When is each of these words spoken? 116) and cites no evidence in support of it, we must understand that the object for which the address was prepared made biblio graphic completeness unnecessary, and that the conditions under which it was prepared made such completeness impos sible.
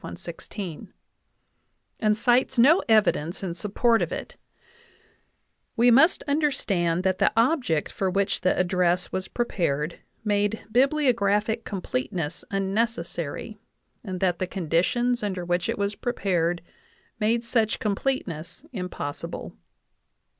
116) 0.01 0.91
and 1.99 2.17
cites 2.17 2.57
no 2.57 2.81
evidence 2.89 3.43
in 3.43 3.53
support 3.53 4.01
of 4.01 4.11
it, 4.11 4.35
we 5.77 5.91
must 5.91 6.23
understand 6.27 7.03
that 7.03 7.19
the 7.19 7.31
object 7.37 7.91
for 7.91 8.09
which 8.09 8.41
the 8.41 8.57
address 8.57 9.11
was 9.11 9.27
prepared 9.27 9.99
made 10.23 10.65
biblio 10.73 11.15
graphic 11.15 11.63
completeness 11.65 12.43
unnecessary, 12.49 13.59
and 14.03 14.19
that 14.21 14.39
the 14.39 14.47
conditions 14.47 15.21
under 15.21 15.45
which 15.45 15.69
it 15.69 15.77
was 15.77 15.93
prepared 15.93 16.63
made 17.19 17.43
such 17.43 17.77
completeness 17.77 18.63
impos 18.73 19.21
sible. 19.29 19.51